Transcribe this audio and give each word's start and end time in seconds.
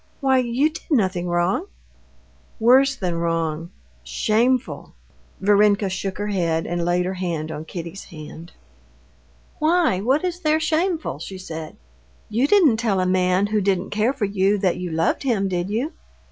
Why, 0.19 0.39
you 0.39 0.71
did 0.71 0.89
nothing 0.89 1.27
wrong?" 1.27 1.67
"Worse 2.59 2.95
than 2.95 3.19
wrong—shameful." 3.19 4.95
Varenka 5.39 5.89
shook 5.91 6.17
her 6.17 6.29
head 6.29 6.65
and 6.65 6.83
laid 6.83 7.05
her 7.05 7.13
hand 7.13 7.51
on 7.51 7.65
Kitty's 7.65 8.05
hand. 8.05 8.53
"Why, 9.59 9.99
what 10.01 10.25
is 10.25 10.39
there 10.39 10.59
shameful?" 10.59 11.19
she 11.19 11.37
said. 11.37 11.75
"You 12.29 12.47
didn't 12.47 12.77
tell 12.77 12.99
a 12.99 13.05
man, 13.05 13.45
who 13.45 13.61
didn't 13.61 13.91
care 13.91 14.11
for 14.11 14.25
you, 14.25 14.57
that 14.57 14.77
you 14.77 14.89
loved 14.89 15.21
him, 15.21 15.47
did 15.47 15.69
you?" 15.69 15.93